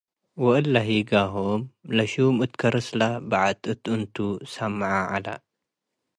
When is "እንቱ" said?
3.93-4.15